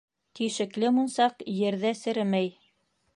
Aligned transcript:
Тишекле 0.37 0.89
мунсаҡ 0.95 1.45
ерҙә 1.57 1.91
серемәй. 2.03 2.51